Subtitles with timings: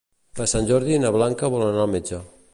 [0.39, 2.25] Per Sant Jordi na Blanca vol anar al metge.